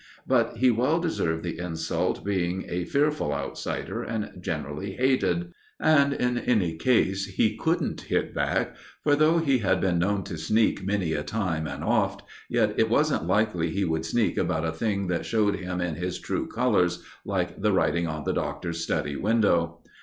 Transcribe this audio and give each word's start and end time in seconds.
But 0.25 0.57
he 0.57 0.71
well 0.71 0.99
deserved 0.99 1.43
the 1.43 1.59
insult, 1.59 2.25
being 2.25 2.65
a 2.67 2.85
fearful 2.85 3.31
outsider 3.31 4.01
and 4.01 4.31
generally 4.41 4.93
hated; 4.93 5.51
and, 5.79 6.11
in 6.13 6.39
any 6.39 6.75
case, 6.75 7.27
he 7.27 7.55
couldn't 7.55 8.01
hit 8.01 8.33
back, 8.33 8.75
for 9.03 9.15
though 9.15 9.37
he 9.37 9.59
had 9.59 9.79
been 9.79 9.99
known 9.99 10.23
to 10.23 10.39
sneak 10.39 10.83
many 10.83 11.13
a 11.13 11.21
time 11.21 11.67
and 11.67 11.83
oft, 11.83 12.23
yet 12.49 12.73
it 12.79 12.89
wasn't 12.89 13.27
likely 13.27 13.69
he 13.69 13.85
would 13.85 14.03
sneak 14.03 14.39
about 14.39 14.65
a 14.65 14.71
thing 14.71 15.05
that 15.05 15.23
showed 15.27 15.57
him 15.57 15.79
in 15.79 15.93
his 15.93 16.17
true 16.17 16.47
colours, 16.47 17.03
like 17.23 17.61
the 17.61 17.71
writing 17.71 18.07
on 18.07 18.23
the 18.23 18.33
Doctor's 18.33 18.81
study 18.83 19.15
window. 19.15 19.81